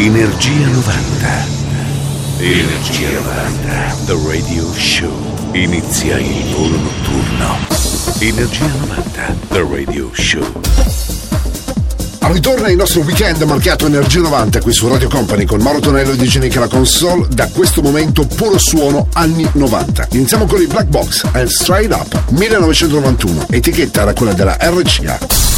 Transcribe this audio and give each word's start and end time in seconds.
Energia 0.00 0.68
90. 0.68 1.46
Energia 2.38 3.10
90. 3.10 3.96
The 4.06 4.16
Radio 4.28 4.72
Show. 4.72 5.10
Inizia 5.54 6.18
il 6.20 6.54
volo 6.54 6.76
notturno. 6.76 7.58
Energia 8.20 8.66
90. 8.86 9.36
The 9.48 9.66
Radio 9.68 10.08
Show. 10.12 10.60
Ritorna 12.20 12.68
il 12.68 12.76
nostro 12.76 13.00
weekend 13.00 13.42
marchiato 13.42 13.86
Energia 13.86 14.20
90 14.20 14.60
qui 14.60 14.72
su 14.72 14.86
Radio 14.86 15.08
Company 15.08 15.44
con 15.44 15.60
Mauro 15.60 15.80
Tonello 15.80 16.12
e 16.12 16.16
di 16.16 16.28
Genica 16.28 16.60
la 16.60 16.68
console. 16.68 17.26
Da 17.30 17.48
questo 17.48 17.82
momento 17.82 18.24
puro 18.24 18.56
suono 18.56 19.08
anni 19.14 19.48
90. 19.52 20.10
Iniziamo 20.12 20.46
con 20.46 20.62
i 20.62 20.66
Black 20.68 20.86
Box 20.86 21.24
and 21.32 21.48
Straight 21.48 21.92
Up 21.92 22.30
1991. 22.30 23.46
Etichetta 23.50 24.02
era 24.02 24.12
quella 24.12 24.32
della 24.32 24.56
RCA. 24.60 25.57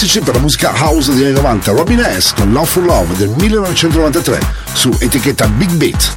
Classici 0.00 0.20
per 0.24 0.32
la 0.36 0.40
musica 0.40 0.72
house 0.72 1.12
degli 1.12 1.24
anni 1.24 1.34
90, 1.34 1.72
Robin 1.72 1.98
S. 2.18 2.32
con 2.32 2.50
Love 2.52 2.66
for 2.66 2.82
Love 2.84 3.16
del 3.16 3.28
1993 3.36 4.40
su 4.72 4.96
etichetta 4.98 5.46
Big 5.46 5.70
Beat. 5.72 6.16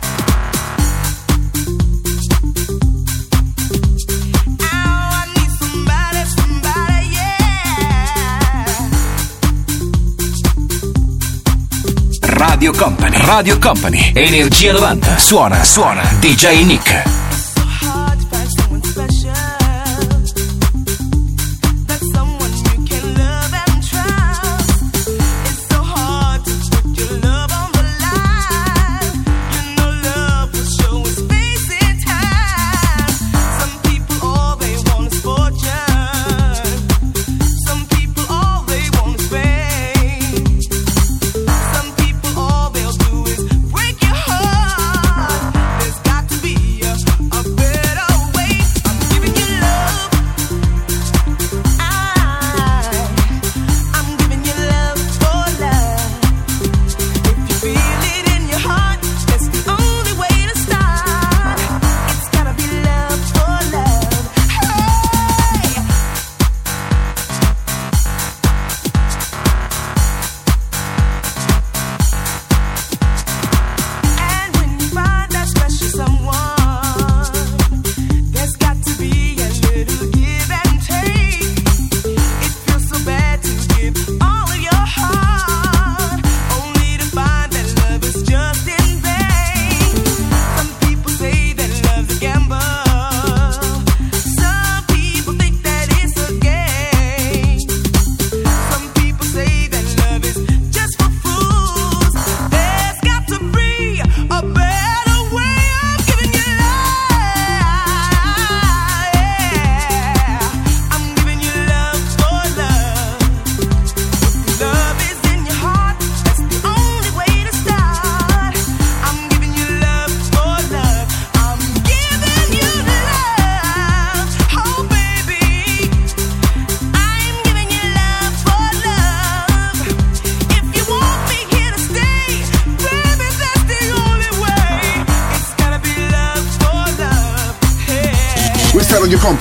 Radio 12.22 12.72
Company, 12.72 13.18
Radio 13.26 13.60
Company, 13.60 14.12
Energia 14.16 14.72
90, 14.72 15.18
suona, 15.18 15.62
suona, 15.62 16.04
DJ 16.22 16.64
Nick. 16.64 17.33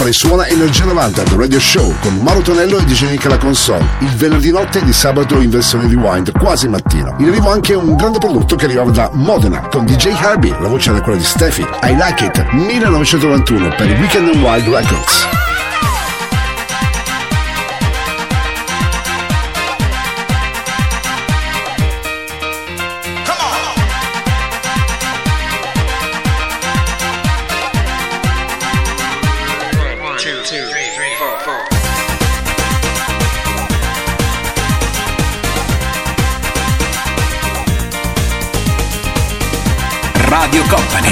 Company 0.02 0.12
suona 0.12 0.46
Energia 0.49 0.84
90 0.84 1.22
The 1.22 1.37
Radio 1.37 1.60
Show 1.60 1.94
con 2.00 2.16
Mauro 2.22 2.40
Tonello 2.40 2.78
e 2.78 2.84
DJ 2.84 3.10
Nick 3.10 3.26
alla 3.26 3.38
console. 3.38 3.87
Il 4.00 4.08
venerdì 4.16 4.50
notte 4.50 4.82
di 4.84 4.93
sabato 4.93 5.40
in 5.40 5.49
versione 5.49 5.87
rewind, 5.87 6.32
quasi 6.32 6.66
mattino. 6.66 7.14
In 7.19 7.28
arrivo 7.28 7.50
anche 7.50 7.75
un 7.75 7.94
grande 7.94 8.19
prodotto 8.19 8.56
che 8.56 8.64
arrivava 8.64 8.90
da 8.90 9.10
Modena 9.12 9.60
con 9.69 9.84
DJ 9.84 10.08
Herbie, 10.20 10.56
la 10.60 10.69
voce 10.69 10.90
era 10.90 11.00
quella 11.00 11.19
di 11.19 11.25
Steffi. 11.25 11.62
I 11.82 11.94
Like 11.94 12.25
It 12.25 12.52
1991 12.52 13.75
per 13.76 13.87
Weekend 13.87 14.34
Wild 14.37 14.66
Records. 14.66 15.41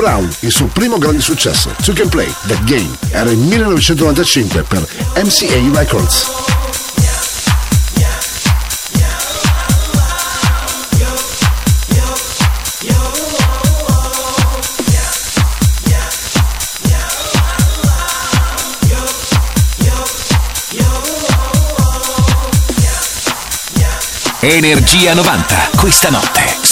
Brown, 0.00 0.34
il 0.40 0.50
suo 0.50 0.64
primo 0.66 0.96
grande 0.96 1.20
successo, 1.20 1.74
You 1.84 1.94
Can 1.94 2.08
Play 2.08 2.32
That 2.46 2.64
Game, 2.64 2.88
era 3.10 3.30
il 3.30 3.36
1995 3.36 4.62
per 4.62 4.86
MCA 5.16 5.78
Records. 5.78 6.30
Energia 24.42 25.12
90. 25.12 25.70
Questa 25.76 26.08
notte 26.08 26.59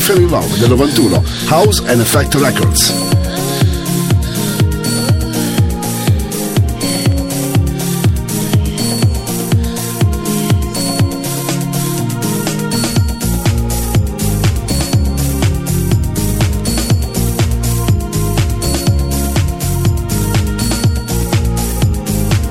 Fell 0.00 0.18
in 0.18 0.28
Love 0.28 0.58
del 0.58 0.70
91, 0.70 1.22
House 1.46 1.82
and 1.86 2.00
Effect 2.00 2.34
Records. 2.34 2.92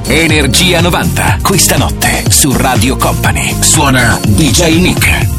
Energia 0.08 0.80
90, 0.82 1.40
questa 1.42 1.78
notte 1.78 2.24
su 2.30 2.52
Radio 2.56 2.96
Company. 2.96 3.56
Suona 3.62 4.20
DJ 4.24 4.80
Nick. 4.80 5.33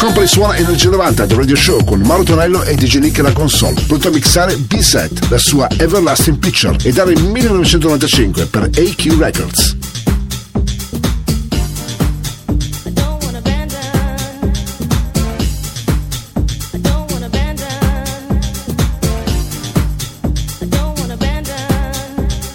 Company 0.00 0.26
suona 0.26 0.56
Energia 0.56 0.88
90 0.88 1.26
The 1.26 1.34
Radio 1.34 1.54
Show 1.54 1.84
con 1.84 2.00
Mauro 2.00 2.22
Tonello 2.22 2.62
e 2.62 2.74
DJ 2.74 3.00
Nick 3.00 3.18
alla 3.18 3.32
console, 3.32 3.78
pronto 3.86 4.08
a 4.08 4.10
mixare 4.10 4.56
B-Set, 4.56 5.28
la 5.28 5.36
sua 5.36 5.68
Everlasting 5.76 6.38
Picture, 6.38 6.74
e 6.82 6.88
il 6.88 7.22
1995 7.22 8.46
per 8.46 8.62
AQ 8.62 9.18
Records. 9.18 9.76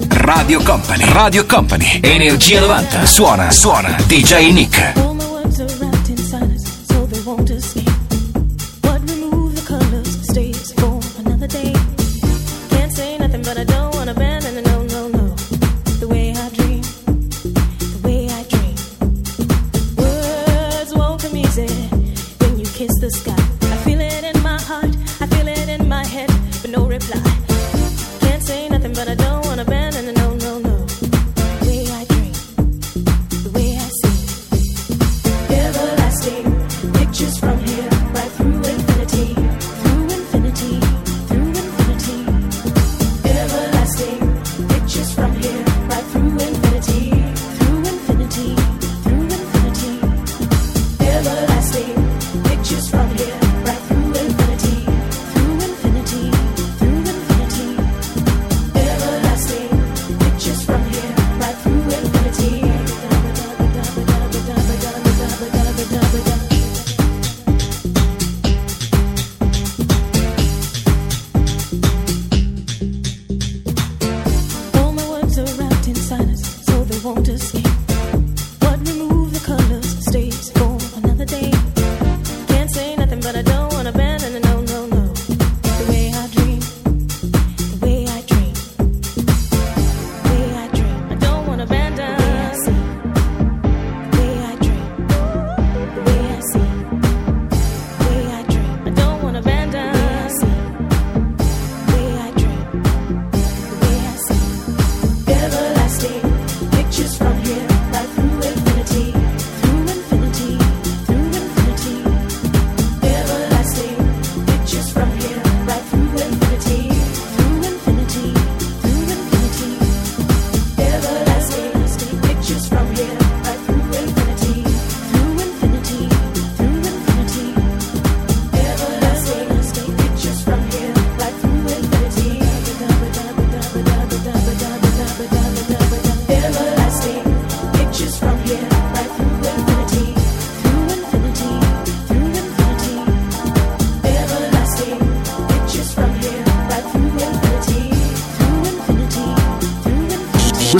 Radio 0.09 0.63
Company, 0.63 1.03
Radio 1.11 1.45
Company, 1.45 1.99
Energia 2.01 2.59
90, 2.59 3.05
suona, 3.05 3.51
suona, 3.51 3.95
DJ 4.07 4.51
Nick. 4.51 5.04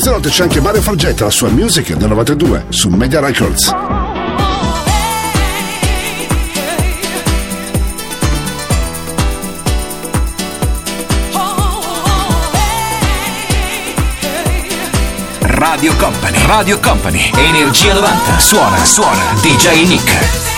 Questa 0.06 0.22
notte 0.22 0.36
c'è 0.36 0.44
anche 0.44 0.62
Mario 0.62 0.84
Fargetta, 0.84 1.24
la 1.24 1.32
sua 1.32 1.50
music 1.50 1.96
del 1.96 2.10
92 2.10 2.66
su 2.70 2.90
Media 2.90 3.20
Records. 3.20 3.74
Radio 15.42 15.96
Company, 15.96 16.38
Radio 16.46 16.80
Company, 16.80 17.32
Energia 17.36 17.96
90, 17.96 18.38
suona, 18.38 18.86
suona, 18.86 19.24
DJ 19.42 19.88
Nick. 19.88 20.55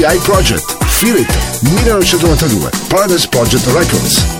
FBI 0.00 0.18
Project, 0.24 0.64
Feel 0.98 1.16
It, 1.16 1.28
1992, 1.84 2.88
Paradise 2.88 3.26
Project 3.26 3.66
Records. 3.66 4.39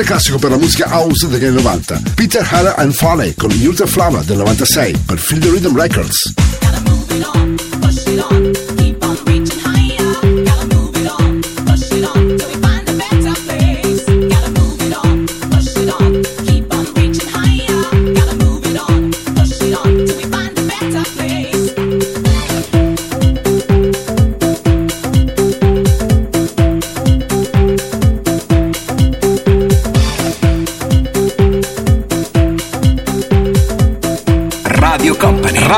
Grande 0.00 0.04
classico 0.04 0.38
per 0.38 0.50
la 0.50 0.56
musica 0.56 0.88
house 0.88 1.28
degli 1.28 1.44
anni 1.44 1.62
90, 1.62 2.02
Peter 2.14 2.46
Haller 2.50 2.74
and 2.78 2.92
Farley 2.92 3.34
con 3.34 3.50
Ultra 3.50 3.86
Flower 3.86 4.22
del 4.24 4.38
96 4.38 4.96
per 5.04 5.18
Field 5.18 5.44
Rhythm 5.44 5.76
Records. 5.76 6.39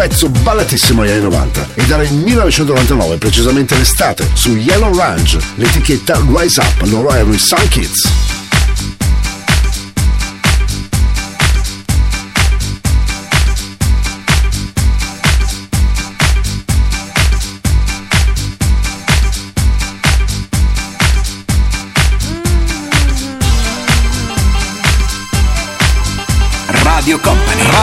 Pezzo 0.00 0.30
ballatissimo 0.30 1.02
agli 1.02 1.10
anni 1.10 1.20
90 1.20 1.68
ed 1.74 1.90
era 1.90 2.02
il 2.02 2.14
1999, 2.14 3.18
precisamente 3.18 3.76
l'estate, 3.76 4.30
su 4.32 4.56
Yellow 4.56 4.96
Range, 4.96 5.38
l'etichetta 5.56 6.18
Rise 6.26 6.58
Up, 6.62 6.88
loro 6.88 7.12
erano 7.12 7.34
i 7.34 7.38
Sun 7.38 7.68
Kids. 7.68 8.29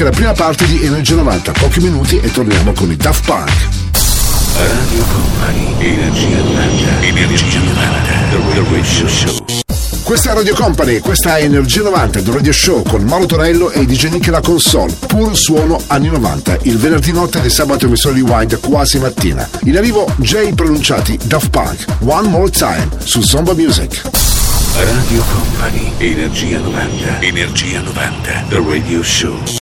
Anche 0.00 0.04
la 0.04 0.10
prima 0.10 0.32
parte 0.32 0.66
di 0.66 0.82
Energia 0.84 1.14
90. 1.14 1.52
Pochi 1.52 1.80
minuti 1.80 2.18
e 2.18 2.30
torniamo 2.30 2.72
con 2.72 2.90
i 2.90 2.96
Daft 2.96 3.24
Punk. 3.26 3.50
Radio 4.56 5.04
Company, 5.04 5.74
Energia 5.78 6.38
90, 6.38 7.02
Energia 7.02 7.58
90, 7.60 8.10
The 8.30 8.64
Radio 8.70 9.08
Show. 9.08 9.36
Questa 10.02 10.30
è 10.30 10.34
Radio 10.34 10.54
Company, 10.54 10.98
questa 11.00 11.36
è 11.36 11.42
Energia 11.42 11.82
90 11.82 12.20
del 12.20 12.32
Radio 12.32 12.52
Show 12.52 12.82
con 12.82 13.02
Mauro 13.02 13.26
Tonello 13.26 13.70
e 13.70 13.84
DJ 13.84 14.08
Nick 14.08 14.28
la 14.28 14.40
console, 14.40 14.92
puro 15.06 15.34
suono 15.34 15.80
anni 15.88 16.08
90, 16.08 16.58
il 16.62 16.78
venerdì 16.78 17.12
notte 17.12 17.40
di 17.40 17.50
sabato 17.50 17.86
emisore 17.86 18.14
di 18.14 18.22
Wind 18.22 18.58
quasi 18.60 18.98
mattina. 18.98 19.46
In 19.64 19.76
arrivo 19.76 20.10
J 20.16 20.54
pronunciati 20.54 21.18
Daft 21.24 21.50
Punk, 21.50 21.84
One 22.04 22.28
More 22.28 22.50
Time 22.50 22.88
su 22.98 23.20
Zomba 23.20 23.52
Music. 23.52 24.02
Radio 24.74 25.22
Company, 25.30 25.92
Energia 25.98 26.58
90, 26.58 27.20
Energia 27.20 27.80
90, 27.80 28.44
The 28.48 28.64
Radio 28.66 29.02
Show. 29.02 29.59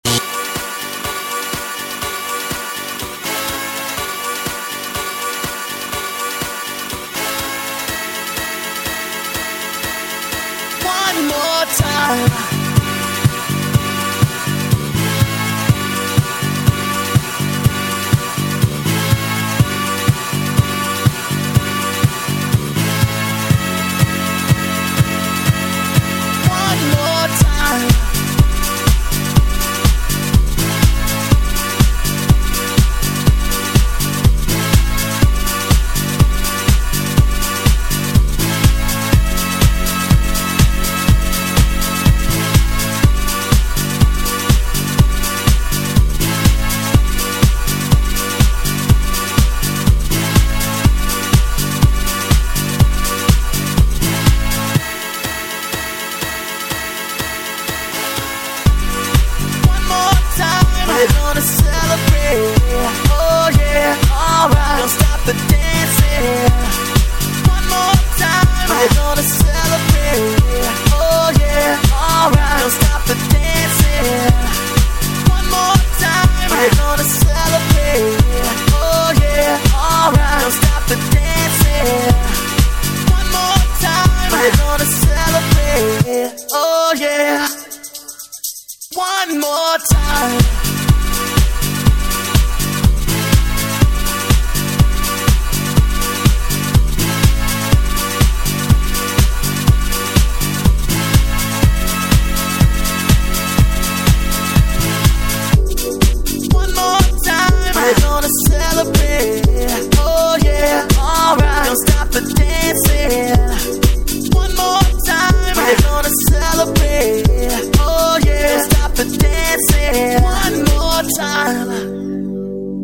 Time. 121.18 121.68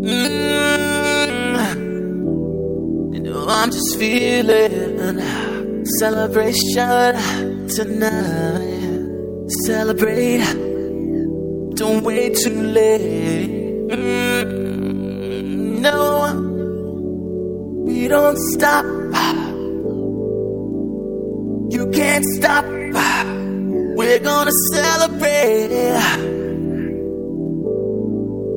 Mm. 0.02 0.34
You 3.14 3.20
know 3.22 3.46
I'm 3.48 3.70
just 3.70 3.98
feeling 3.98 5.22
celebration 6.00 7.68
tonight. 7.68 9.50
Celebrate. 9.66 10.44
Don't 11.76 12.04
wait 12.04 12.36
too 12.44 12.62
late. 12.62 13.50
Mm, 13.90 15.80
no, 15.80 16.00
we 17.86 18.08
don't 18.08 18.38
stop. 18.54 18.86
You 21.76 21.90
can't 21.92 22.26
stop. 22.38 22.66
We're 23.96 24.20
gonna 24.20 24.52
celebrate 24.74 26.43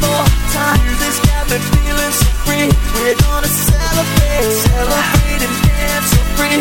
More 0.00 0.26
time. 0.52 0.80
Got 1.28 1.44
me 1.50 1.58
feeling 1.72 2.14
so 2.20 2.28
free. 2.44 2.68
We're 2.96 3.18
gonna 3.20 3.48
celebrate, 3.48 4.50
celebrate 4.66 5.42
and 5.46 5.56
dance 5.64 6.08
so 6.12 6.20
free. 6.36 6.58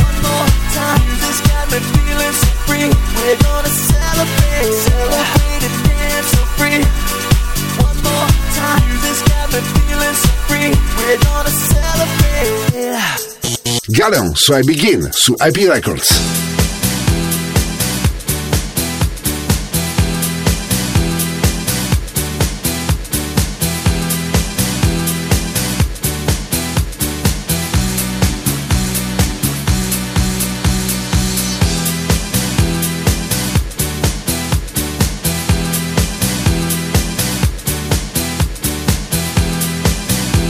One 0.00 0.16
more 0.24 0.48
time. 0.76 1.04
Got 1.50 1.66
me 1.72 1.78
feeling 1.92 2.36
so 2.40 2.50
free. 2.66 2.88
We're 3.20 3.40
gonna 3.44 3.72
celebrate, 3.72 4.72
celebrate 4.88 5.62
and 5.68 5.76
dance 5.86 6.28
so 6.34 6.42
free. 6.58 6.80
One 7.84 7.98
more 8.06 8.28
time. 8.58 8.90
Got 9.30 9.46
me 9.52 9.60
feeling 9.74 10.16
so 10.24 10.32
free. 10.48 10.70
We're 10.98 11.20
gonna 11.24 11.50
celebrate. 11.50 11.80
I 14.52 14.62
Begin 14.62 15.12
su 15.12 15.36
IP 15.40 15.68
Records. 15.68 16.49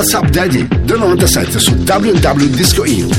What's 0.00 0.14
Up 0.14 0.30
Daddy 0.30 0.66
del 0.82 0.98
97 0.98 1.58
su 1.58 1.72
WW 1.74 2.44
Disco 2.46 2.86
Inn. 2.86 3.10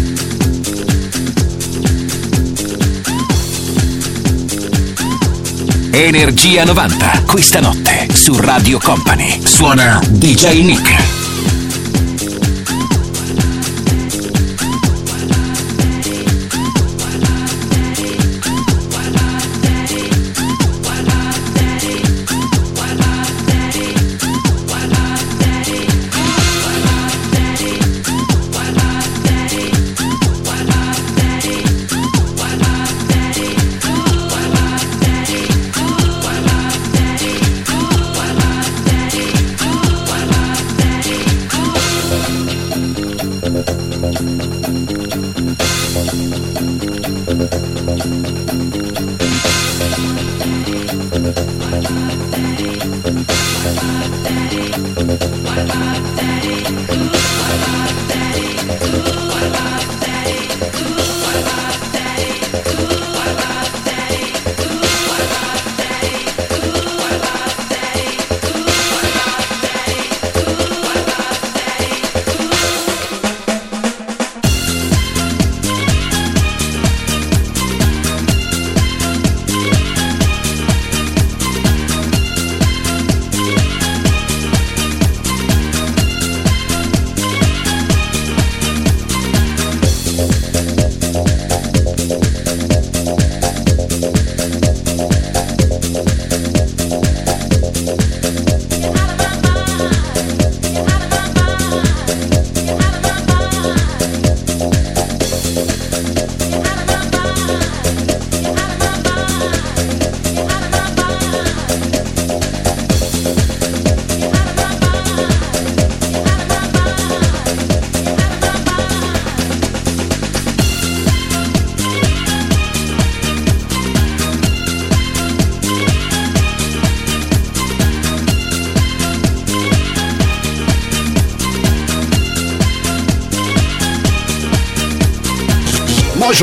Energia 5.91 6.63
90, 6.63 7.21
questa 7.27 7.59
notte 7.59 8.07
su 8.11 8.35
Radio 8.35 8.79
Company. 8.79 9.41
Suona 9.45 10.01
DJ 10.09 10.63
Nick. 10.63 11.20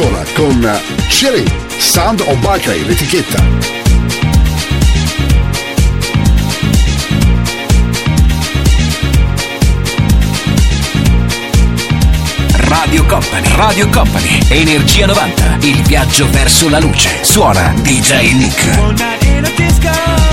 sola 0.01 0.23
con 0.33 0.81
Cherry 1.09 1.43
Sound 1.77 2.21
of 2.21 2.37
Barclay, 2.37 2.85
l'etichetta. 2.85 3.43
Radio 12.53 13.05
Company, 13.07 13.49
Radio 13.57 13.89
Company, 13.89 14.39
Energia 14.51 15.07
90, 15.07 15.57
il 15.63 15.83
viaggio 15.83 16.31
verso 16.31 16.69
la 16.69 16.79
luce. 16.79 17.11
Suona 17.23 17.75
DJ 17.83 18.35
Nick. 18.35 20.28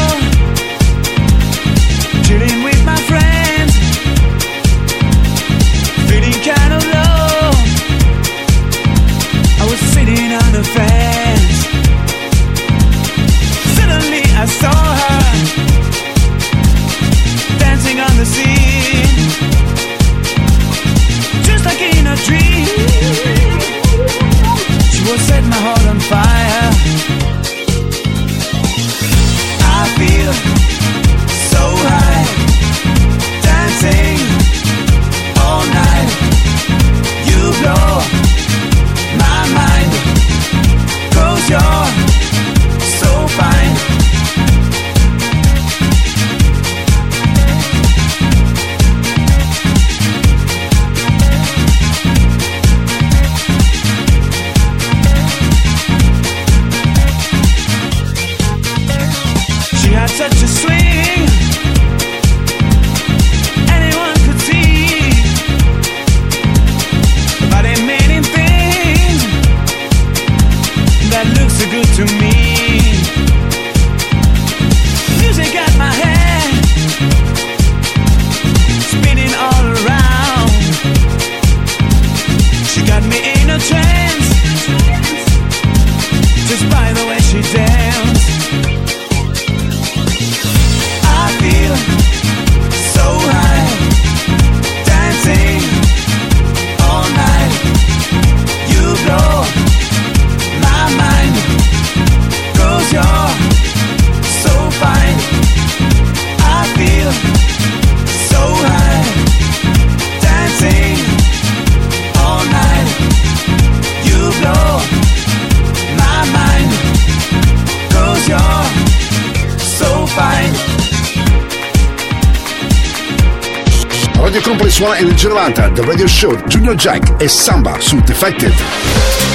The 125.76 125.84
radio 125.84 126.08
show 126.08 126.34
Junior 126.48 126.74
Jack 126.76 127.22
e 127.22 127.28
Samba 127.28 127.82
su 127.82 128.00
Defected. 128.00 129.35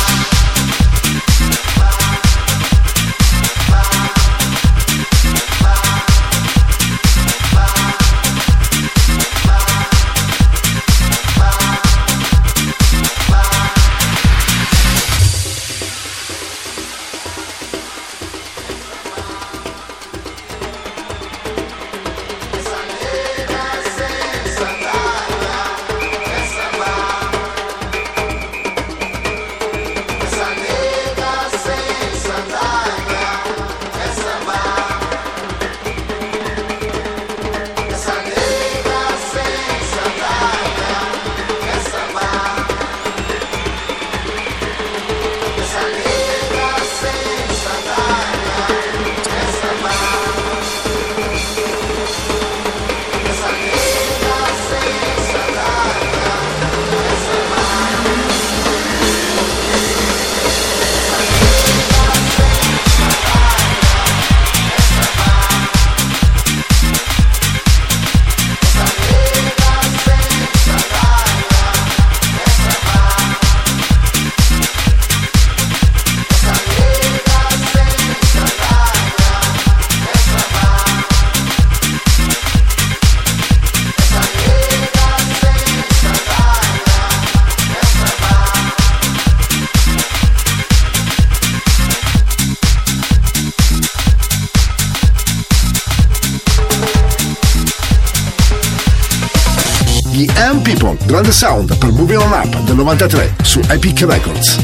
Grande 101.31 101.33
Sound 101.33 101.77
per 101.77 101.91
Moving 101.91 102.19
On 102.19 102.31
Up 102.31 102.59
del 102.63 102.75
93 102.75 103.35
su 103.41 103.61
Epic 103.69 104.01
Records. 104.01 104.57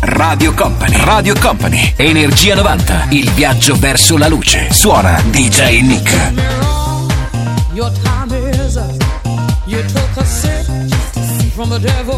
Radio 0.00 0.52
Company, 0.52 0.96
Radio 1.04 1.34
Company, 1.38 1.92
Energia 1.96 2.56
90, 2.56 3.06
il 3.10 3.30
viaggio 3.30 3.76
verso 3.76 4.16
la 4.16 4.26
luce. 4.26 4.72
Suona 4.72 5.22
DJ 5.30 5.80
Nick. 5.82 6.32
Your 7.72 7.92
time 8.02 8.50
is 8.50 8.74
up. 8.74 9.00
You 9.66 9.80
took 9.86 10.16
a 10.16 10.24
sip 10.24 10.66
from 11.54 11.68
the 11.70 11.78
devil's 11.78 12.11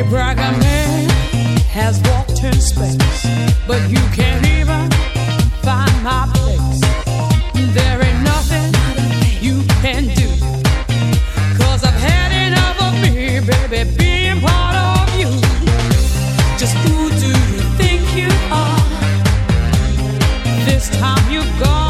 Man 0.00 1.10
has 1.68 2.00
walked 2.08 2.42
in 2.42 2.54
space, 2.54 3.26
but 3.68 3.80
you 3.90 4.00
can't 4.16 4.44
even 4.46 4.90
find 5.60 5.92
my 6.02 6.26
place. 6.32 6.80
There 7.74 8.02
ain't 8.02 8.22
nothing 8.24 8.72
you 9.42 9.62
can 9.82 10.04
do. 10.14 10.28
Cause 11.58 11.84
I've 11.84 12.00
had 12.10 12.32
enough 12.46 12.78
of 12.86 12.94
me, 13.02 13.40
baby, 13.40 13.90
being 13.98 14.40
part 14.40 14.76
of 14.76 15.20
you. 15.20 15.30
Just 16.58 16.74
who 16.84 17.10
do 17.10 17.28
you 17.52 17.60
think 17.76 18.16
you 18.16 18.30
are? 18.50 18.80
This 20.64 20.88
time 20.98 21.30
you've 21.30 21.60
gone 21.60 21.81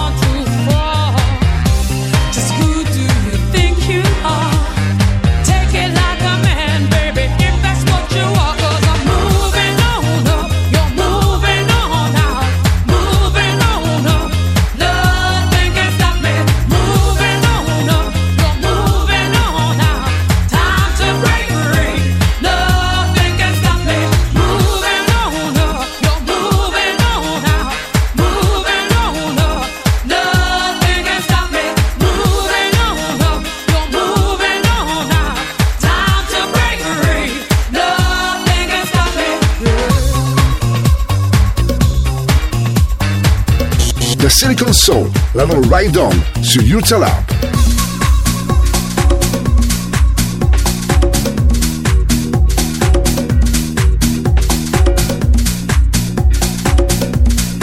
Silicon 44.43 44.75
Soul, 44.75 45.09
la 45.35 45.45
loro 45.45 45.61
Ride 45.71 45.97
On 46.01 46.25
su 46.41 46.59
Utah 46.63 46.99
Lab. 46.99 47.25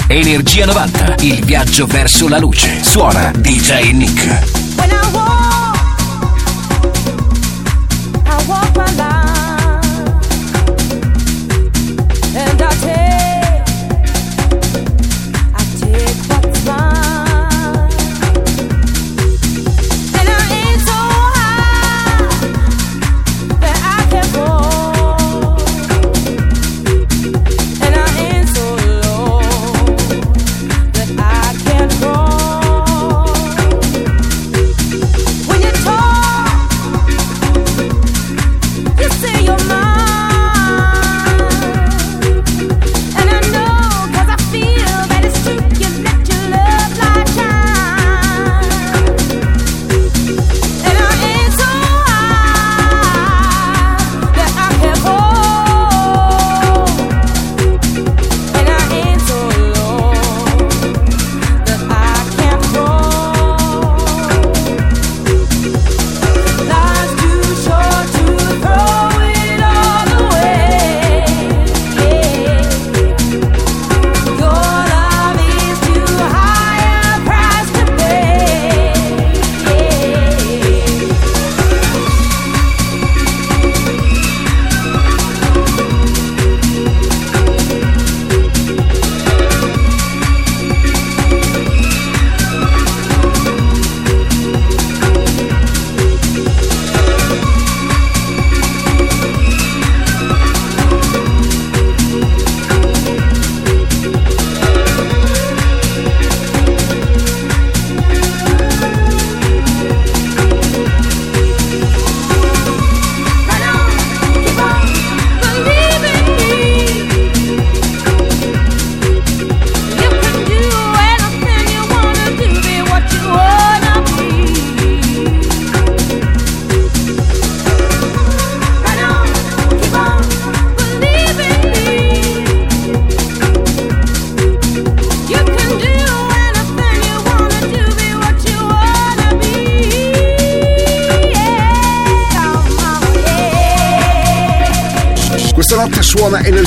Energia 0.08 0.66
90, 0.66 1.16
il 1.20 1.44
viaggio 1.44 1.86
verso 1.86 2.30
la 2.30 2.38
luce. 2.38 2.82
Suona 2.82 3.34
DJ 3.36 3.92
Nick. 3.92 4.59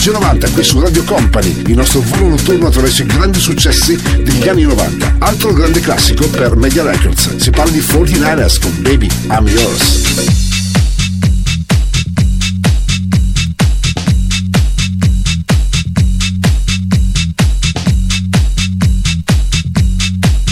1990 0.03 0.51
qui 0.51 0.65
su 0.65 0.81
Radio 0.81 1.05
Company, 1.05 1.63
il 1.67 1.77
nostro 1.77 2.01
volo 2.01 2.31
notturno 2.31 2.67
attraverso 2.67 3.03
i 3.03 3.07
grandi 3.07 3.39
successi 3.39 3.97
degli 4.21 4.49
anni 4.49 4.63
90. 4.63 5.15
Altro 5.21 5.53
grande 5.53 5.79
classico 5.79 6.29
per 6.29 6.57
Media 6.57 6.83
Records. 6.83 7.37
Si 7.37 7.51
parla 7.51 7.71
di 7.71 7.79
49ers 7.79 8.61
con 8.61 8.77
Baby 8.83 9.09
I'm 9.29 9.47
Yours. 9.47 10.41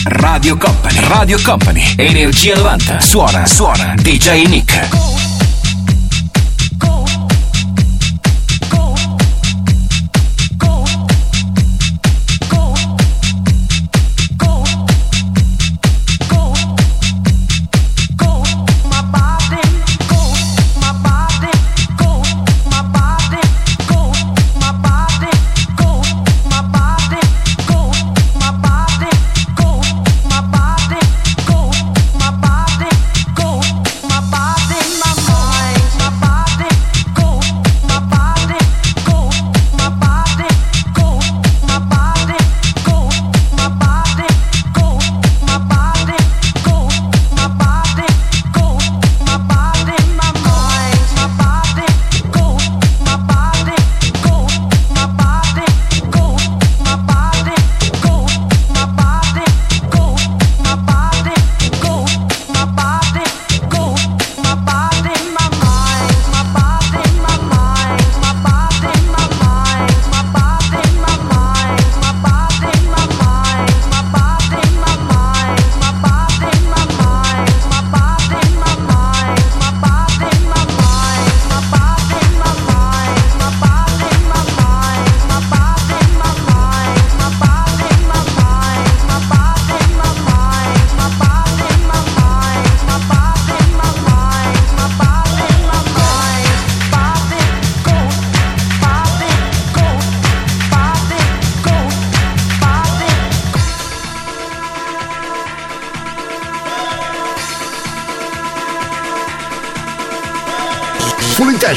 Radio 0.04 0.56
Company, 0.56 1.00
Radio 1.08 1.40
Company, 1.42 1.94
Energia 1.96 2.54
90, 2.54 3.00
suona, 3.00 3.44
suona, 3.46 3.94
DJ 3.96 4.46
Nick. 4.46 5.09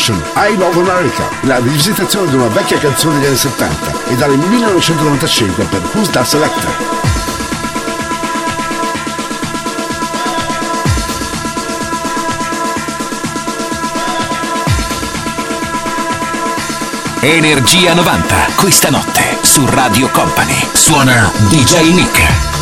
Passion, 0.04 0.22
I 0.36 0.58
Love 0.58 0.82
America, 0.82 1.30
la 1.44 1.60
rivisitazione 1.60 2.30
di 2.30 2.36
una 2.36 2.48
vecchia 2.48 2.78
canzone 2.78 3.20
degli 3.20 3.28
anni 3.28 3.38
70 3.38 4.10
e 4.10 4.16
dal 4.16 4.38
1995 4.38 5.64
per 5.64 5.82
Who's 5.94 6.10
That 6.10 6.26
Selector. 6.26 6.76
Energia 17.22 17.94
90, 17.94 18.36
questa 18.58 18.90
notte 18.90 19.38
su 19.42 19.66
Radio 19.68 20.10
Company. 20.10 20.68
Suona 20.74 21.32
DJ 21.48 21.94
Nick. 21.94 22.53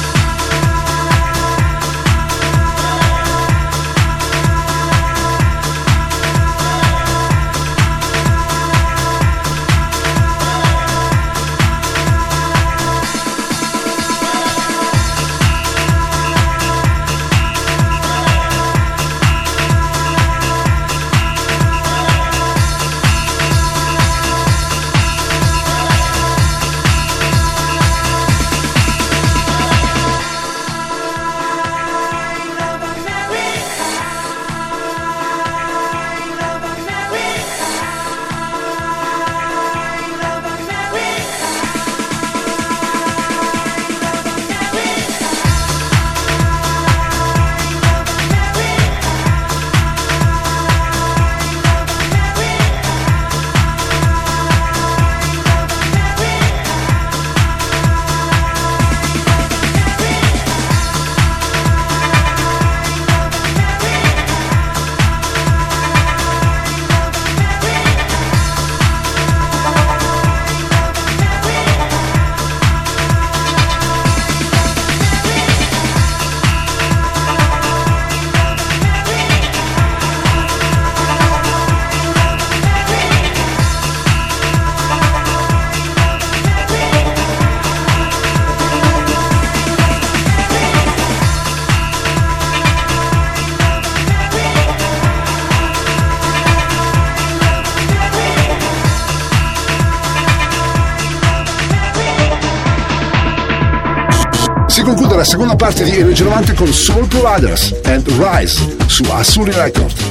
La 105.21 105.27
seconda 105.27 105.55
parte 105.55 105.83
di 105.83 105.91
Energy 105.91 106.23
90 106.23 106.53
con 106.53 106.73
Soul 106.73 107.05
Providers 107.05 107.75
and 107.83 108.07
Rise 108.17 108.59
su 108.87 109.03
Assuri 109.03 109.51
Record. 109.51 110.10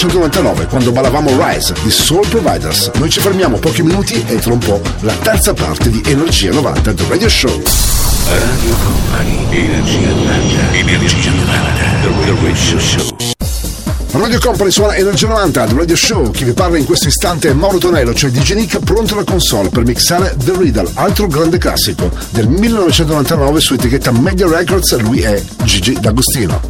1999 0.00 0.66
quando 0.66 0.92
ballavamo 0.92 1.30
Rise 1.36 1.74
di 1.82 1.90
Soul 1.90 2.26
Providers. 2.26 2.90
Noi 2.94 3.10
ci 3.10 3.20
fermiamo 3.20 3.58
pochi 3.58 3.82
minuti 3.82 4.24
e 4.26 4.36
tra 4.36 4.52
un 4.52 4.58
po' 4.58 4.80
la 5.00 5.12
terza 5.12 5.52
parte 5.52 5.90
di 5.90 6.00
Energia 6.06 6.50
90 6.52 6.94
The 6.94 7.04
Radio 7.06 7.28
Show. 7.28 7.62
Radio 8.30 8.76
Company, 8.82 9.46
Energia 9.50 10.08
90, 10.08 10.72
Energia 10.72 11.30
90, 11.30 11.82
The 12.00 12.34
Radio 12.42 12.78
Show. 12.78 13.16
Radio 14.12 14.40
Company 14.40 14.70
suona 14.70 14.96
Energia 14.96 15.28
90 15.28 15.66
The 15.66 15.74
Radio 15.74 15.96
Show. 15.96 16.30
Chi 16.30 16.44
vi 16.44 16.52
parla 16.52 16.78
in 16.78 16.86
questo 16.86 17.08
istante 17.08 17.50
è 17.50 17.52
Mauro 17.52 17.76
Tonello, 17.76 18.14
cioè 18.14 18.30
DJ 18.30 18.54
Nick, 18.54 18.78
pronto 18.78 19.12
alla 19.12 19.24
console 19.24 19.68
per 19.68 19.84
mixare 19.84 20.34
The 20.42 20.56
Riddle, 20.56 20.90
altro 20.94 21.26
grande 21.26 21.58
classico 21.58 22.10
del 22.30 22.48
1999 22.48 23.60
su 23.60 23.74
etichetta 23.74 24.12
Media 24.12 24.48
Records. 24.48 24.98
Lui 25.00 25.20
è 25.20 25.42
Gigi 25.64 25.92
D'Agostino. 26.00 26.69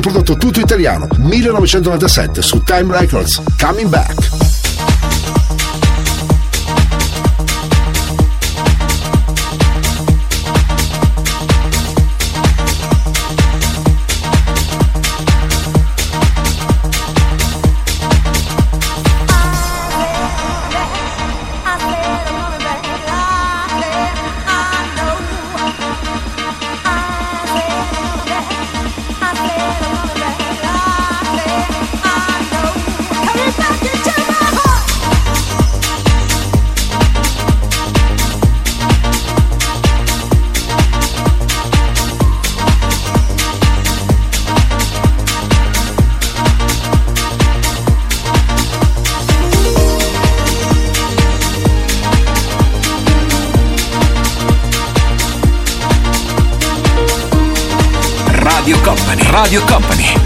prodotto 0.00 0.36
tutto 0.36 0.60
italiano, 0.60 1.06
1997 1.16 2.42
su 2.42 2.62
Time 2.62 2.98
Records. 2.98 3.42
Coming 3.58 3.88
Back. 3.88 4.39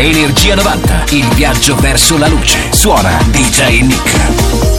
Energia 0.05 0.55
90, 0.55 1.05
il 1.13 1.27
viaggio 1.29 1.77
verso 1.77 2.19
la 2.19 2.29
luce. 2.29 2.59
Suona 2.73 3.17
DJ 3.31 3.81
Nick. 3.81 4.74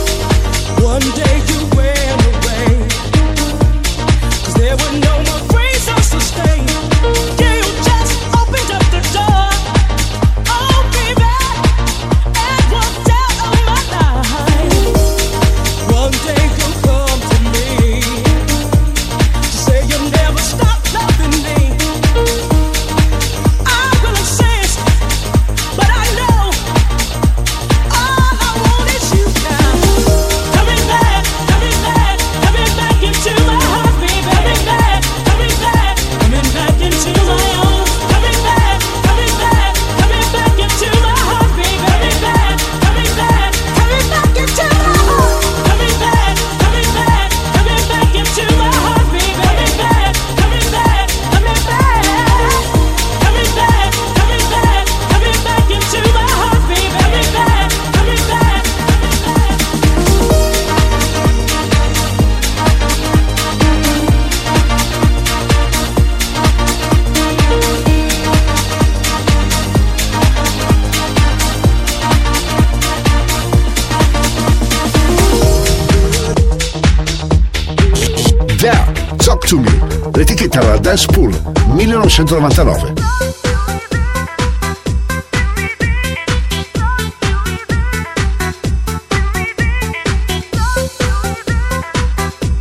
Dance 80.85 81.07
Pool 81.07 81.33
1999. 81.69 82.93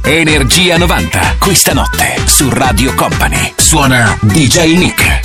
Energia 0.04 0.78
90, 0.78 1.36
questa 1.38 1.74
notte 1.74 2.14
su 2.24 2.48
Radio 2.48 2.94
Company. 2.94 3.52
Suona 3.56 4.16
DJ 4.22 4.74
Nick. 4.74 5.23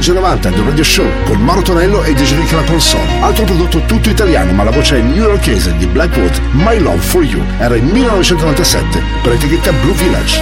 Energia 0.00 0.14
90 0.14 0.50
The 0.52 0.62
Radio 0.62 0.82
Show 0.82 1.06
con 1.24 1.42
Mauro 1.42 1.60
Tonello 1.60 2.02
e 2.02 2.14
DJ 2.14 2.36
Rick 2.36 2.52
la 2.52 2.62
console. 2.62 3.20
Altro 3.20 3.44
prodotto 3.44 3.82
tutto 3.84 4.08
italiano 4.08 4.50
ma 4.52 4.64
la 4.64 4.70
voce 4.70 4.98
new 5.02 5.26
yorkese 5.26 5.76
di 5.76 5.86
Blackwood, 5.86 6.40
My 6.52 6.78
Love 6.78 7.00
For 7.00 7.22
You, 7.22 7.44
era 7.58 7.76
il 7.76 7.82
1997 7.82 9.02
per 9.22 9.32
etichetta 9.32 9.72
Blue 9.72 9.92
Village. 9.92 10.40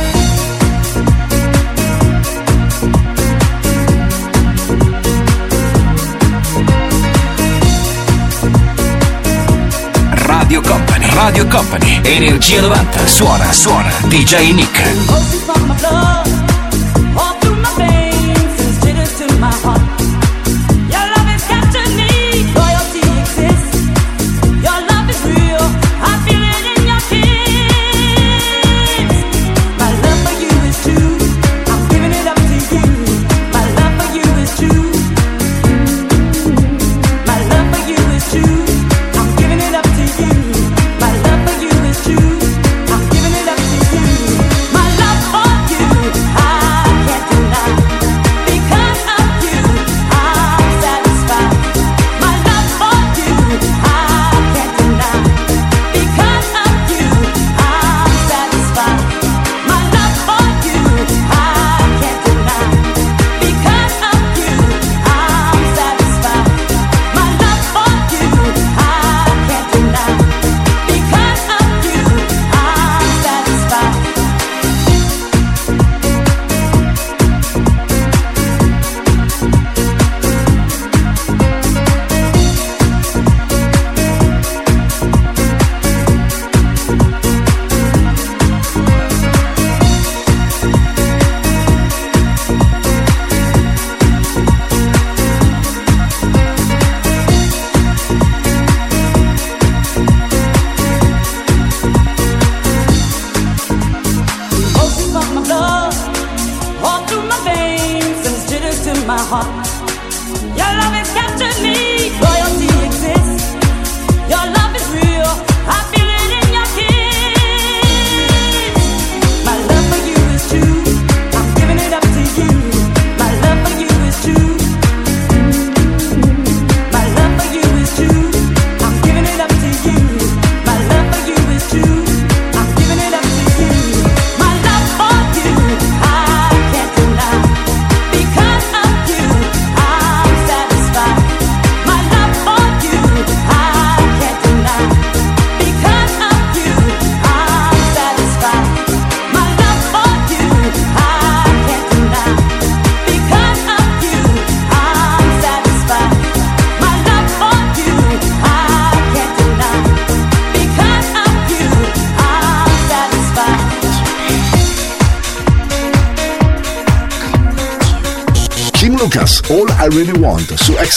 Radio 10.12 10.60
Company, 10.60 11.08
Radio 11.14 11.46
Company, 11.48 12.00
Energia 12.04 12.60
90, 12.60 13.06
suona, 13.06 13.50
suona, 13.50 13.90
DJ 14.06 14.52
Nick. 14.52 16.46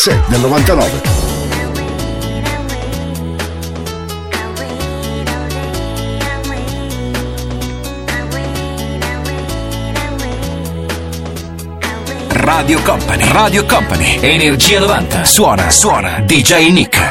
Se 0.04 0.20
del 0.30 0.42
99. 0.42 0.90
Radio 12.30 12.82
Company, 12.82 13.24
Radio 13.26 13.64
Company, 13.68 14.18
Energia 14.22 14.80
90. 14.80 15.24
Suona, 15.24 15.70
suona, 15.70 16.20
DJ 16.22 16.72
Nick. 16.72 17.11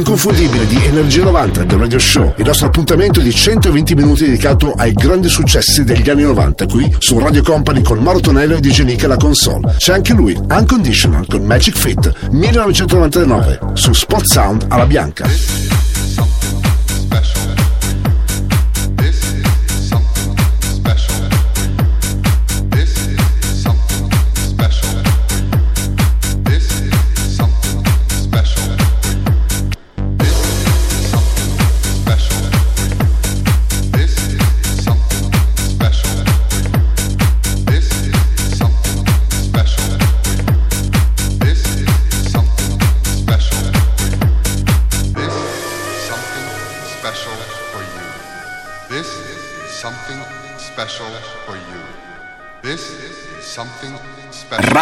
Inconfondibile 0.00 0.66
di 0.66 0.82
Energia 0.84 1.24
90 1.24 1.64
del 1.64 1.78
Radio 1.78 1.98
Show, 1.98 2.34
il 2.36 2.44
nostro 2.44 2.66
appuntamento 2.66 3.20
di 3.20 3.30
120 3.30 3.94
minuti 3.94 4.24
dedicato 4.24 4.72
ai 4.72 4.92
grandi 4.92 5.28
successi 5.28 5.84
degli 5.84 6.08
anni 6.08 6.22
90 6.22 6.66
qui 6.66 6.94
su 6.98 7.18
Radio 7.18 7.42
Company 7.42 7.82
con 7.82 7.98
Mauro 7.98 8.20
Tonello 8.20 8.56
e 8.56 8.60
DJ 8.60 8.82
Nick 8.82 9.04
alla 9.04 9.16
console. 9.16 9.74
C'è 9.76 9.92
anche 9.92 10.12
lui, 10.12 10.34
Unconditional 10.34 11.26
con 11.26 11.44
Magic 11.44 11.76
Fit 11.76 12.30
1999 12.30 13.58
su 13.74 13.92
Spot 13.92 14.24
Sound 14.24 14.64
alla 14.68 14.86
bianca. 14.86 15.79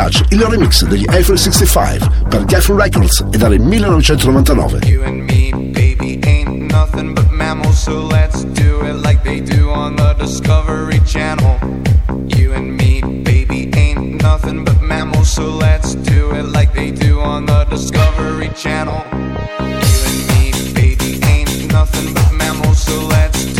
Touch, 0.00 0.22
il 0.30 0.42
remix 0.42 0.82
degli 0.84 1.04
Eiffel 1.10 1.38
65 1.38 1.98
per 2.30 2.46
Geffen 2.46 2.74
Records 2.74 3.22
e 3.30 3.36
dal 3.36 3.58
1999. 3.58 4.78
You 4.86 5.02
and 5.02 5.30
me, 5.30 5.50
baby, 5.72 6.18
ain't 6.24 6.72
nothing 6.72 7.12
but 7.12 7.28
mammals, 7.28 7.82
so 7.82 8.06
let's 8.06 8.44
do 8.44 8.80
it 8.86 8.94
like 9.02 9.22
they 9.24 9.42
do 9.42 9.68
on 9.68 9.96
the 9.96 10.14
Discovery 10.16 11.02
Channel. 11.04 11.58
You 12.34 12.54
and 12.54 12.78
me, 12.78 13.02
baby, 13.22 13.68
ain't 13.76 14.22
nothing 14.22 14.64
but 14.64 14.80
mammals, 14.80 15.34
so 15.34 15.50
let's 15.50 15.94
do 15.96 16.30
it 16.34 16.46
like 16.46 16.72
they 16.72 16.92
do 16.92 17.20
on 17.20 17.44
the 17.44 17.66
Discovery 17.68 18.48
Channel. 18.56 19.04
You 19.12 19.98
and 20.08 20.28
me, 20.32 20.72
baby, 20.72 21.20
ain't 21.26 21.70
nothing 21.70 22.14
but 22.14 22.32
mammals, 22.32 22.80
so 22.80 23.06
let's 23.06 23.44
do 23.52 23.59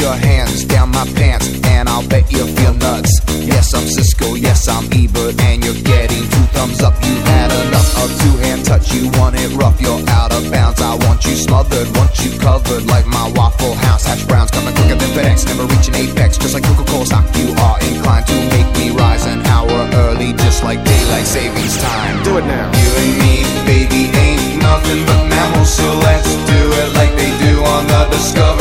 your 0.00 0.16
hands 0.16 0.64
down 0.64 0.90
my 0.90 1.04
pants, 1.14 1.46
and 1.64 1.88
I'll 1.88 2.06
bet 2.08 2.32
you 2.32 2.46
feel 2.56 2.74
nuts. 2.74 3.12
Yes, 3.44 3.74
I'm 3.74 3.86
Cisco. 3.86 4.34
Yes, 4.34 4.66
I'm 4.66 4.88
Ebert, 4.90 5.38
and 5.40 5.62
you're 5.62 5.82
getting 5.84 6.24
two 6.24 6.46
thumbs 6.56 6.80
up. 6.80 6.94
You 7.04 7.14
had 7.28 7.52
enough 7.66 7.90
of 8.02 8.08
two 8.22 8.36
hand 8.40 8.64
touch. 8.64 8.92
You 8.92 9.10
want 9.20 9.36
it 9.36 9.52
rough. 9.60 9.80
You're 9.80 10.00
out 10.08 10.32
of 10.32 10.50
bounds. 10.50 10.80
I 10.80 10.96
want 11.06 11.24
you 11.26 11.36
smothered, 11.36 11.88
want 11.96 12.16
you 12.24 12.32
covered 12.38 12.86
like 12.86 13.06
my 13.06 13.30
Waffle 13.36 13.74
House 13.74 14.04
hash 14.06 14.24
browns 14.24 14.50
coming 14.50 14.74
quicker 14.74 14.96
than 14.96 15.10
FedEx. 15.12 15.46
Never 15.46 15.66
reaching 15.66 15.94
apex, 15.94 16.38
just 16.38 16.54
like 16.54 16.64
Coca-Cola 16.64 17.04
stock. 17.04 17.24
You 17.36 17.52
are 17.60 17.78
inclined 17.84 18.26
to 18.26 18.36
make 18.56 18.68
me 18.78 18.90
rise 18.96 19.26
an 19.26 19.44
hour 19.46 19.76
early, 20.08 20.32
just 20.32 20.64
like 20.64 20.82
daylight 20.82 21.26
savings 21.26 21.76
time. 21.76 22.24
Do 22.24 22.38
it 22.38 22.46
now. 22.46 22.72
You 22.72 22.88
and 23.04 23.12
me, 23.20 23.34
baby, 23.68 24.08
ain't 24.16 24.62
nothing 24.62 25.04
but 25.04 25.20
mammals, 25.28 25.72
so 25.74 25.86
let's 26.00 26.32
do 26.48 26.60
it 26.80 26.88
like 26.96 27.12
they 27.20 27.30
do 27.44 27.62
on 27.64 27.86
the 27.86 28.08
Discovery 28.10 28.59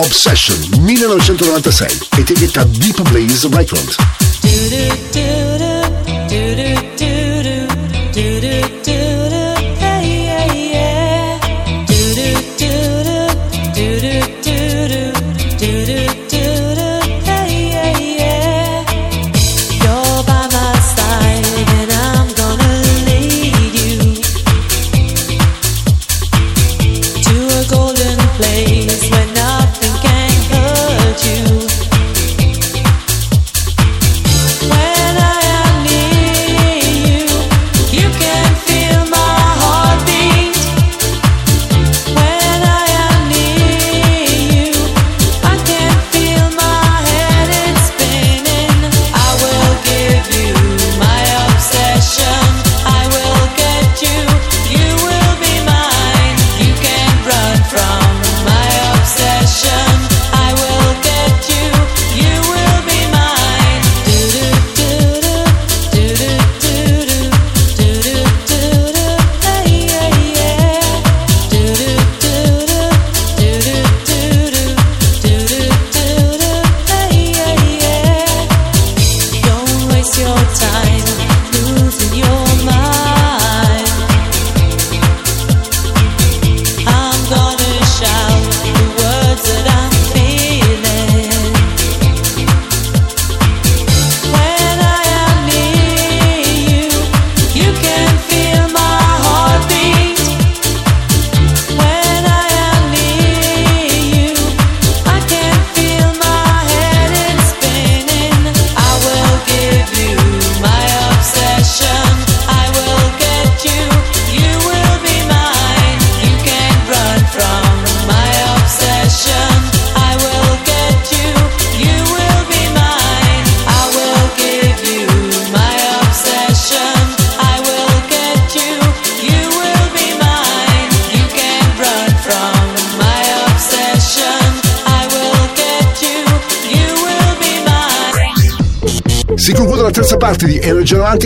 Obsession 0.00 0.56
1996, 0.80 2.08
etichetta 2.16 2.64
Deep 2.64 3.02
Blaze 3.10 3.48
Records. 3.52 3.96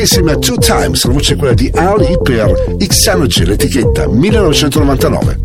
insieme 0.04 0.32
a 0.32 0.36
Two 0.36 0.56
Times, 0.56 1.04
la 1.04 1.12
voce 1.12 1.34
quella 1.34 1.54
di 1.54 1.70
Ali 1.74 2.18
per 2.22 2.76
Xanogy, 2.76 3.44
l'etichetta 3.44 4.06
1999. 4.06 5.40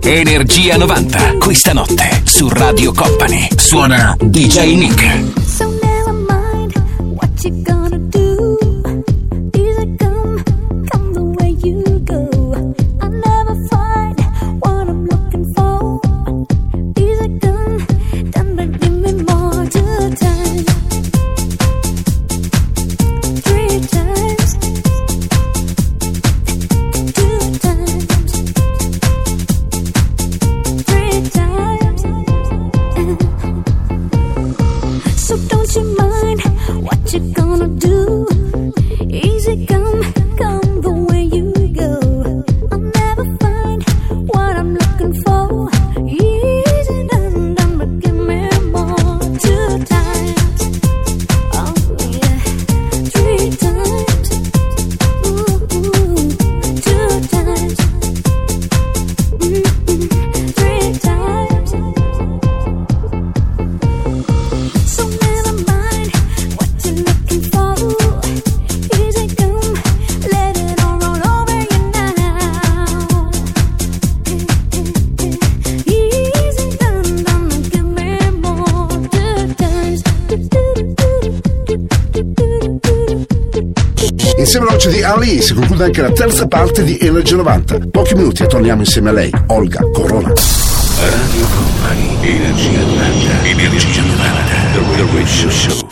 Energia 0.00 0.76
90, 0.76 1.38
questa 1.38 1.72
notte 1.72 2.22
su 2.24 2.48
Radio 2.48 2.92
Company. 2.92 3.48
Suona 3.56 4.16
DJ 4.20 4.74
Nick. 4.76 5.37
Insieme 84.38 84.66
alla 84.66 84.74
voce 84.74 84.90
di 84.90 85.02
Ali 85.02 85.42
si 85.42 85.52
conclude 85.52 85.84
anche 85.84 86.00
la 86.00 86.12
terza 86.12 86.46
parte 86.46 86.84
di 86.84 86.96
Energy 87.00 87.34
90. 87.34 87.78
Pochi 87.90 88.14
minuti 88.14 88.44
e 88.44 88.46
torniamo 88.46 88.82
insieme 88.82 89.10
a 89.10 89.12
lei, 89.12 89.32
Olga 89.48 89.80
Corona. 89.92 90.28
Radio 90.28 91.46
Company, 91.54 92.18
Energia 92.22 92.78
90, 92.78 93.44
Energia 93.44 94.00
90, 94.02 94.42
The 94.72 94.78
Real 94.94 95.08
Radio 95.08 95.50
Show. 95.50 95.88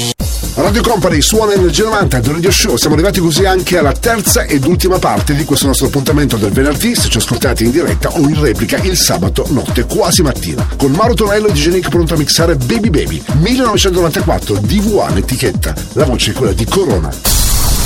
Radio 0.55 0.81
Company 0.81 1.21
suona 1.23 1.55
Energia 1.55 1.85
90 1.85 2.21
del 2.21 2.35
Radio 2.35 2.51
Show. 2.53 2.77
Siamo 2.77 2.95
arrivati 2.95 3.19
così 3.19 3.45
anche 3.45 3.79
alla 3.79 3.93
terza 3.93 4.45
ed 4.45 4.65
ultima 4.65 5.01
parte 5.01 5.35
di 5.35 5.45
questo 5.45 5.67
nostro 5.67 5.89
appuntamento 5.89 6.37
del 6.37 6.53
venerdì. 6.53 6.95
Se 6.95 7.09
ci 7.09 7.19
ascoltate 7.19 7.65
in 7.65 7.73
diretta 7.73 8.11
o 8.11 8.21
in 8.21 8.41
replica 8.41 8.79
il 8.79 8.97
sabato 8.97 9.45
notte, 9.49 9.87
quasi 9.87 10.23
mattina, 10.23 10.67
con 10.77 10.93
Mauro 10.93 11.15
Tonello 11.15 11.49
di 11.49 11.61
Genic 11.61 11.89
pronto 11.89 12.15
a 12.15 12.17
mixare 12.17 12.55
Baby 12.55 12.91
Baby 12.91 13.23
1994 13.41 14.55
DV1 14.61 15.17
etichetta. 15.17 15.75
La 15.95 16.05
voce 16.05 16.31
è 16.31 16.35
quella 16.35 16.53
di 16.53 16.65
Corona. 16.65 17.11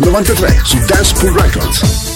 del 0.00 0.10
93 0.10 0.62
su 0.64 0.78
Dance 0.86 1.14
Pool 1.14 1.34
Records. 1.34 2.15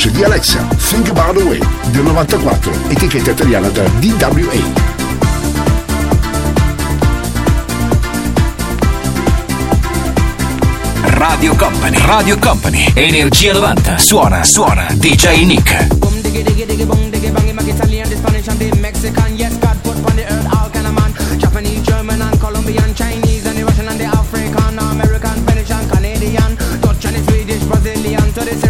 voce 0.00 0.10
di 0.10 0.24
Alexa, 0.24 0.66
Think 0.78 1.10
About 1.10 1.36
the 1.36 1.42
Way, 1.42 1.58
del 1.90 2.04
94, 2.04 2.72
etichetta 2.88 3.32
italiana 3.32 3.68
da 3.68 3.82
DWA. 3.98 4.88
Radio 11.02 11.54
Company, 11.54 11.98
Radio 12.06 12.38
Company, 12.38 12.90
Energia 12.94 13.52
90, 13.52 13.98
suona, 13.98 14.42
suona, 14.42 14.86
DJ 14.94 15.44
Nick. 15.44 15.88
Mexican, 18.80 19.36
yes, 19.36 19.58
God 19.58 19.76
put 19.82 19.96
on 19.96 20.16
the 20.16 20.24
earth 20.24 20.46
all 20.52 20.68
kind 20.70 20.86
of 20.86 20.94
man 20.94 21.12
Japanese, 21.38 21.82
German 21.82 22.20
and 22.20 22.40
Colombian, 22.40 22.94
Chinese 22.94 23.46
and 23.46 23.56
the 23.56 23.64
Russian 23.64 23.88
and 23.88 24.00
the 24.00 24.04
African, 24.04 24.78
American, 24.78 25.44
Venetian, 25.44 25.88
Canadian, 25.88 26.56
Dutch 26.80 27.04
and 27.04 27.16
the 27.16 27.22
Swedish, 27.30 27.62
Brazilian, 27.64 28.32
to 28.32 28.40
the 28.40 28.69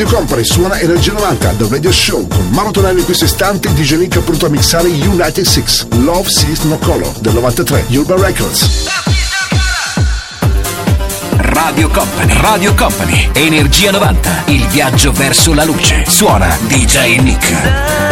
Radio 0.00 0.16
Company 0.16 0.44
suona 0.46 0.80
Energia 0.80 1.12
90 1.12 1.50
The 1.58 1.66
Radio 1.68 1.92
Show 1.92 2.26
con 2.26 2.48
Mauro 2.52 2.70
Tonello 2.70 3.00
in 3.00 3.04
questo 3.04 3.26
istante 3.26 3.70
DJ 3.74 3.96
Nick 3.96 4.18
pronto 4.20 4.46
a 4.46 4.48
mixare 4.48 4.88
United 4.88 5.44
6 5.44 5.88
Love 5.98 6.26
Sees 6.26 6.60
No 6.60 6.78
Color 6.78 7.18
del 7.18 7.34
93 7.34 7.84
Urban 7.90 8.18
Records. 8.18 8.88
Radio 11.36 11.90
Company 11.90 12.32
Radio 12.40 12.74
Company 12.74 13.28
Energia 13.34 13.90
90 13.90 14.44
il 14.46 14.66
viaggio 14.68 15.12
verso 15.12 15.52
la 15.52 15.64
luce. 15.64 16.02
Suona 16.06 16.56
DJ 16.66 17.18
Nick 17.18 18.09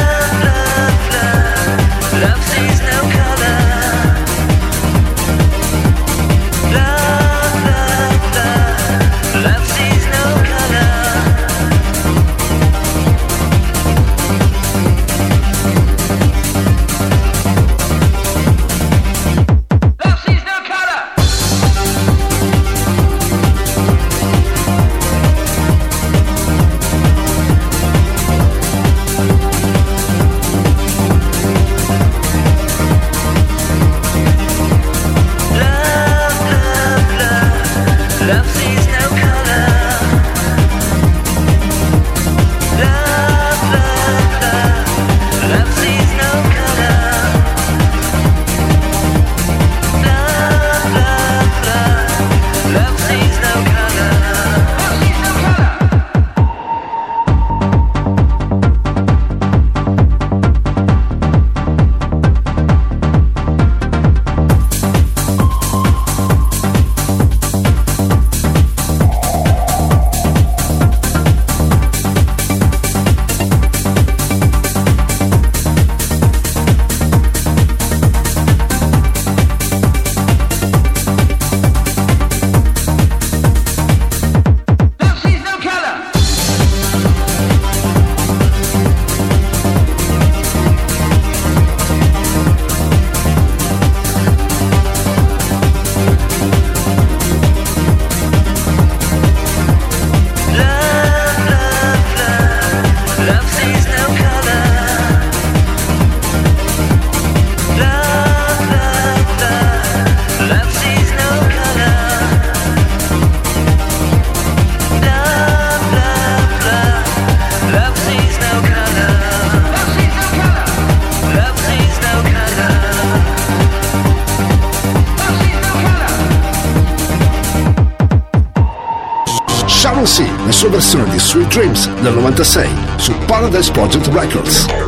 Dreams 131.59 131.91
del 132.05 132.15
96 132.15 132.69
su 132.99 133.13
Paradise 133.27 133.73
Project 133.73 134.07
Records. 134.15 134.88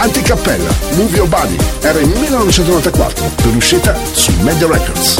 Anticappella, 0.00 0.70
Move 0.94 1.14
Your 1.14 1.28
Body, 1.28 1.56
era 1.80 1.98
il 1.98 2.08
1994, 2.08 3.32
per 3.36 3.54
uscita 3.54 3.94
su 4.12 4.32
Media 4.40 4.66
Records. 4.66 5.18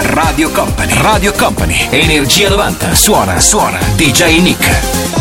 Radio 0.00 0.50
Company, 0.50 0.92
Radio 1.00 1.32
Company, 1.32 1.86
Energia 1.90 2.48
90, 2.48 2.94
suona, 2.94 3.38
suona, 3.38 3.78
DJ 3.94 4.40
Nick. 4.40 5.13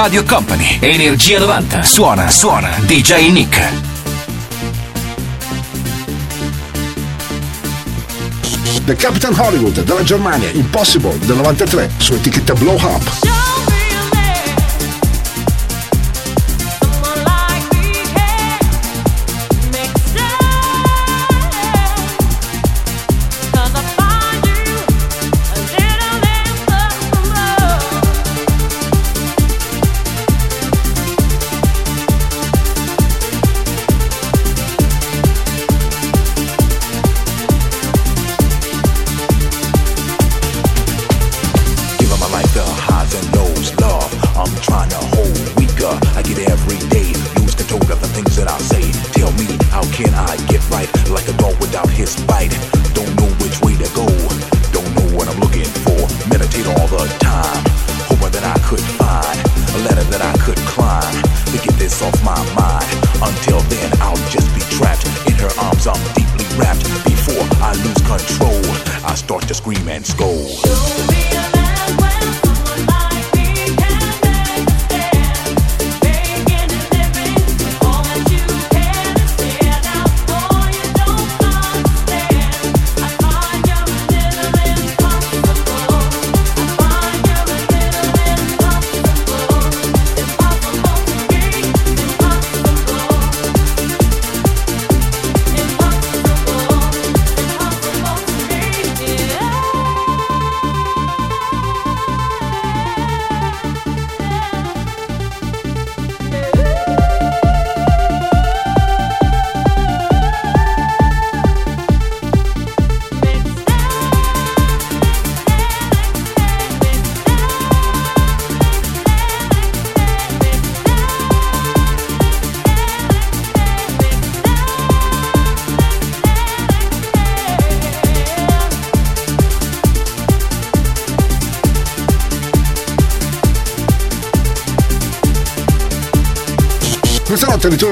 Radio 0.00 0.22
Company. 0.22 0.78
Energia 0.80 1.40
90. 1.40 1.82
Suona, 1.82 2.30
suona. 2.30 2.70
DJ 2.82 3.32
Nick. 3.32 3.60
The 8.84 8.94
Captain 8.94 9.34
Hollywood 9.36 9.82
della 9.82 10.04
Germania, 10.04 10.50
Impossible 10.52 11.18
del 11.18 11.34
93, 11.34 11.90
su 11.96 12.14
etichetta 12.14 12.54
Blow 12.54 12.76
Up. 12.80 13.27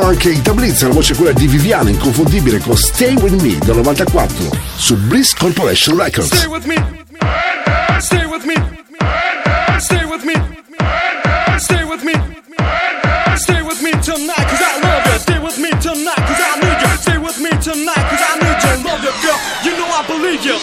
90 0.06 0.10
ritorna 0.10 0.10
anche 0.10 0.30
i 0.30 0.40
Tablizz, 0.40 0.82
la 0.82 0.88
voce 0.90 1.14
quella 1.14 1.32
di 1.32 1.46
Viviana, 1.46 1.90
inconfondibile 1.90 2.58
con 2.58 2.76
Stay 2.76 3.14
With 3.14 3.40
Me 3.42 3.58
del 3.58 3.76
94 3.76 4.50
su 4.76 4.96
Bliss 4.96 5.34
Corporation 5.34 5.96
Records. 5.96 6.34
Stay 6.34 6.46
with 6.46 6.64
me. 6.64 6.74
Stay 7.98 8.24
with 8.24 8.44
me. 8.44 8.54
Stay 9.78 10.04
with 10.04 10.22
me. 10.22 10.34
Stay 11.58 11.82
with 11.82 12.02
me. 12.02 12.12
Stay 13.36 13.60
with 13.62 13.80
me 13.80 13.90
tonight, 14.00 14.46
cause 14.46 14.62
I 14.62 14.80
love 14.80 15.06
you. 15.06 15.18
Stay 15.18 15.38
with 15.38 15.58
me 15.58 15.70
tonight, 15.80 16.22
cause 16.26 16.40
I 16.40 16.54
need 16.60 16.80
you. 16.80 16.96
Stay 16.98 17.18
with 17.18 17.38
me 17.40 17.50
tonight, 17.50 18.04
cause 18.08 18.22
I 18.22 18.34
need 18.38 18.58
you. 18.62 18.74
Love 18.86 19.02
you, 19.02 19.12
girl. 19.22 19.38
You 19.64 19.72
know 19.76 19.88
I 19.90 20.04
believe 20.06 20.44
you. 20.44 20.56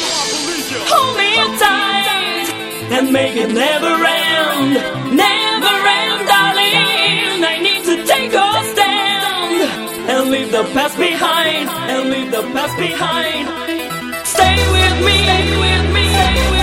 Hold 0.87 1.17
me 1.17 1.35
tight 1.59 2.47
and 2.91 3.11
make 3.11 3.35
it 3.35 3.51
never 3.51 4.05
end, 4.05 5.17
never 5.17 5.32
the 10.53 10.63
past 10.65 10.95
behind, 10.99 11.67
and 11.67 12.11
leave 12.11 12.30
the 12.30 12.43
past 12.53 12.77
behind. 12.77 13.47
Stay 14.23 14.55
with 14.75 14.97
me, 15.03 15.15
stay 15.25 15.45
with 15.63 15.85
me, 15.95 16.03
stay 16.13 16.34
with 16.51 16.57
me, 16.57 16.62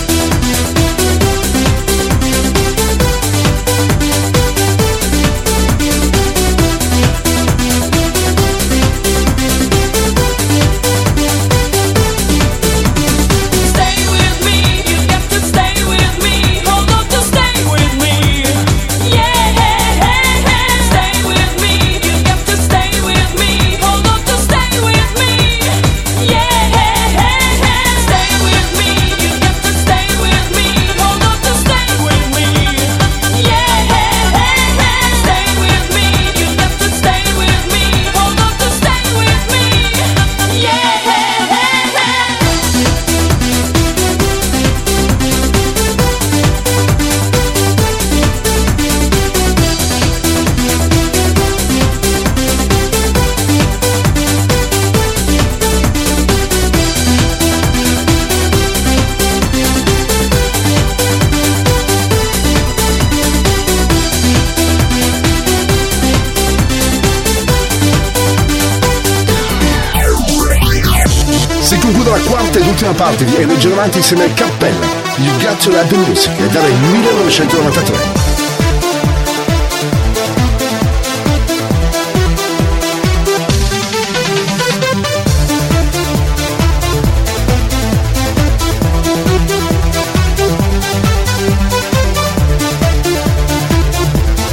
Quarta 72.51 72.59
ed 72.59 72.67
ultima 72.67 72.91
parte 72.93 73.25
di 73.25 73.35
Energia 73.35 73.69
90 73.69 73.97
insieme 73.97 74.23
al 74.23 74.33
Cappella. 74.33 74.85
You 75.17 75.37
Got 75.39 75.63
to 75.63 75.69
Let 75.71 75.87
the 75.87 75.95
Music 75.97 76.31
ed 76.37 76.53
era 76.53 76.67
il 76.67 76.75
1993. 76.75 78.19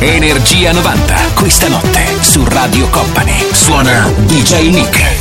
Energia 0.00 0.72
90, 0.72 1.14
questa 1.34 1.68
notte 1.68 2.04
su 2.20 2.44
Radio 2.46 2.88
Company. 2.88 3.46
Suona 3.52 4.08
DJ 4.26 4.70
Nick. 4.70 5.18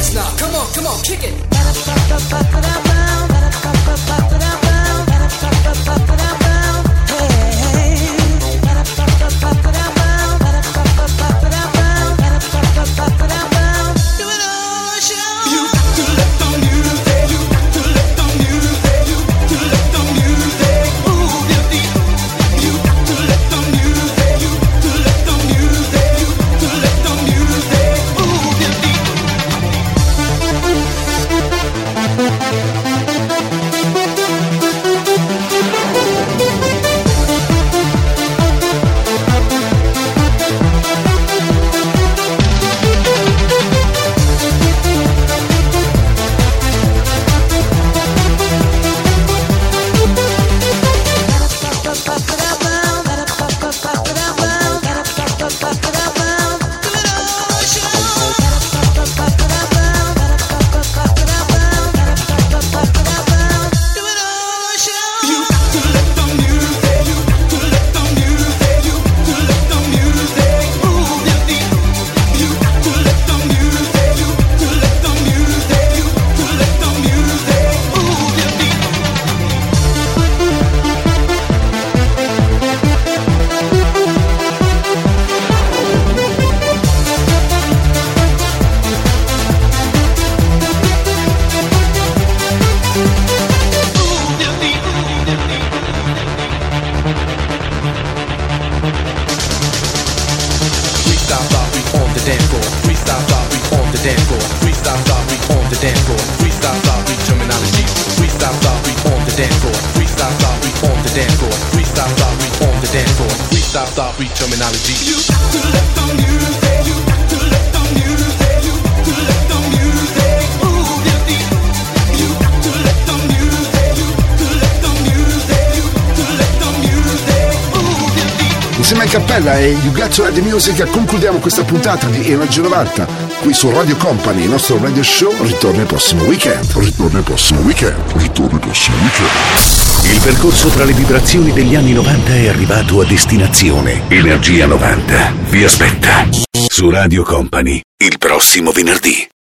Got 130.67 130.75
to 130.75 130.83
Let 130.83 130.83
the 130.83 130.83
Music 130.83 130.89
concludiamo 130.89 131.39
questa 131.39 131.63
puntata 131.63 132.07
di 132.07 132.31
Energia 132.31 132.61
90 132.61 133.07
qui 133.41 133.53
su 133.53 133.69
Radio 133.71 133.95
Company, 133.95 134.43
il 134.43 134.49
nostro 134.49 134.77
radio 134.81 135.03
show 135.03 135.33
ritorna 135.43 135.81
il 135.81 135.87
prossimo 135.87 136.23
weekend. 136.23 136.71
Ritorna 136.73 137.19
il 137.19 137.23
prossimo 137.23 137.61
weekend. 137.61 137.95
Ritorna 138.15 138.53
il 138.53 138.59
prossimo 138.59 138.97
weekend. 138.97 140.13
Il 140.13 140.21
percorso 140.21 140.67
tra 140.69 140.83
le 140.83 140.93
vibrazioni 140.93 141.51
degli 141.53 141.75
anni 141.75 141.93
90 141.93 142.33
è 142.33 142.47
arrivato 142.47 142.99
a 143.01 143.05
destinazione. 143.05 144.03
Energia 144.09 144.65
90 144.65 145.33
vi 145.49 145.63
aspetta 145.63 146.27
su 146.67 146.89
Radio 146.89 147.23
Company 147.23 147.81
il 147.97 148.17
prossimo 148.17 148.71
venerdì. 148.71 149.26